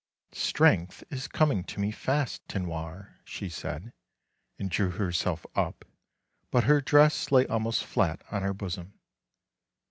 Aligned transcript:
"Strength 0.51 1.03
is 1.11 1.27
coming 1.27 1.63
to 1.65 1.79
me 1.79 1.91
fast, 1.91 2.41
Tinoir," 2.47 3.17
she 3.23 3.49
said, 3.49 3.93
and 4.57 4.67
drew 4.71 4.89
herself 4.89 5.45
up; 5.53 5.85
but 6.49 6.63
her 6.63 6.81
dress 6.81 7.31
lay 7.31 7.45
almost 7.45 7.83
flat 7.85 8.23
on 8.31 8.41
her 8.41 8.55
bosom. 8.55 8.93